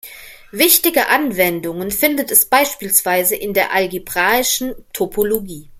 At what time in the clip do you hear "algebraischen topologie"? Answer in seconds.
3.71-5.69